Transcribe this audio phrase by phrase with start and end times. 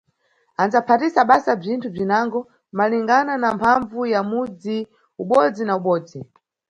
[0.61, 2.39] Andzaphatisa basa bzinthu bzinango
[2.77, 4.77] malingana na mphambvu ya mudzi
[5.21, 6.19] ubodzi na ubodzi.